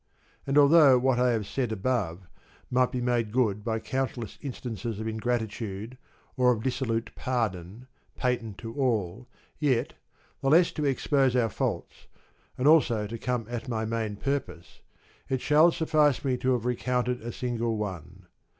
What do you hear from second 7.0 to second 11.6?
pardon, patent to all, yet (the less to expose our